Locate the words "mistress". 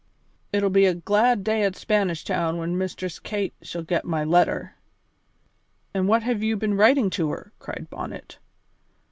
2.75-3.19